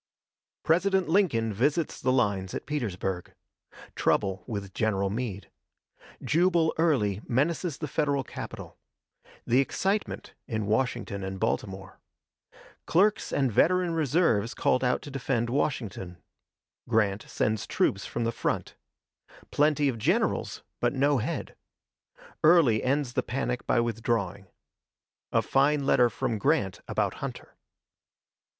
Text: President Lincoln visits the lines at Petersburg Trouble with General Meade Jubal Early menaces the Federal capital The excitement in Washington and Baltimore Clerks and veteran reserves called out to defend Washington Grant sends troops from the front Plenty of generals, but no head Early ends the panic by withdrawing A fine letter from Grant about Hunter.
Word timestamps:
President 0.63 1.09
Lincoln 1.09 1.53
visits 1.53 2.01
the 2.01 2.11
lines 2.11 2.55
at 2.55 2.65
Petersburg 2.65 3.35
Trouble 3.95 4.43
with 4.47 4.73
General 4.73 5.11
Meade 5.11 5.51
Jubal 6.23 6.73
Early 6.79 7.21
menaces 7.27 7.77
the 7.77 7.87
Federal 7.87 8.23
capital 8.23 8.79
The 9.45 9.59
excitement 9.59 10.33
in 10.47 10.65
Washington 10.65 11.23
and 11.23 11.39
Baltimore 11.39 11.99
Clerks 12.87 13.31
and 13.31 13.51
veteran 13.51 13.93
reserves 13.93 14.55
called 14.55 14.83
out 14.83 15.03
to 15.03 15.11
defend 15.11 15.51
Washington 15.51 16.17
Grant 16.89 17.21
sends 17.29 17.67
troops 17.67 18.03
from 18.03 18.23
the 18.23 18.31
front 18.31 18.73
Plenty 19.51 19.87
of 19.87 19.99
generals, 19.99 20.63
but 20.79 20.93
no 20.93 21.19
head 21.19 21.55
Early 22.43 22.81
ends 22.81 23.13
the 23.13 23.21
panic 23.21 23.67
by 23.67 23.79
withdrawing 23.79 24.47
A 25.31 25.43
fine 25.43 25.85
letter 25.85 26.09
from 26.09 26.39
Grant 26.39 26.79
about 26.87 27.13
Hunter. 27.21 27.55